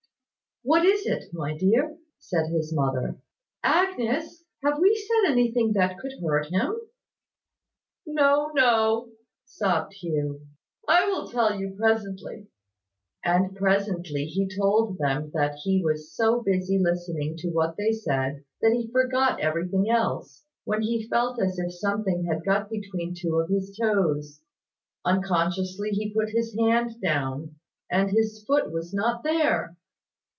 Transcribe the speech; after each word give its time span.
"What 0.63 0.85
is 0.85 1.07
it, 1.07 1.33
my 1.33 1.57
dear?" 1.57 1.97
said 2.19 2.45
his 2.51 2.71
mother. 2.71 3.19
"Agnes, 3.63 4.43
have 4.63 4.77
we 4.77 4.95
said 4.95 5.31
anything 5.31 5.73
that 5.73 5.97
could 5.97 6.11
hurt 6.23 6.51
him?" 6.53 6.75
"No, 8.05 8.51
no," 8.53 9.09
sobbed 9.43 9.93
Hugh. 9.93 10.45
"I 10.87 11.07
will 11.07 11.25
tell 11.27 11.59
you 11.59 11.73
presently." 11.75 12.45
And 13.25 13.55
presently 13.55 14.25
he 14.25 14.47
told 14.55 14.99
them 14.99 15.31
that 15.33 15.55
he 15.63 15.81
was 15.83 16.11
so 16.13 16.43
busy 16.43 16.77
listening 16.77 17.37
to 17.37 17.49
what 17.49 17.75
they 17.75 17.91
said, 17.91 18.43
that 18.61 18.73
he 18.73 18.87
forgot 18.91 19.39
everything 19.39 19.89
else, 19.89 20.43
when 20.63 20.83
he 20.83 21.07
felt 21.09 21.41
as 21.41 21.57
if 21.57 21.73
something 21.73 22.25
had 22.29 22.45
got 22.45 22.69
between 22.69 23.15
two 23.17 23.37
of 23.39 23.49
his 23.49 23.75
toes; 23.75 24.43
unconsciously 25.03 25.89
he 25.89 26.13
put 26.13 26.29
his 26.29 26.55
hand 26.55 27.01
down; 27.01 27.55
and 27.89 28.11
his 28.11 28.45
foot 28.45 28.71
was 28.71 28.93
not 28.93 29.23
there! 29.23 29.75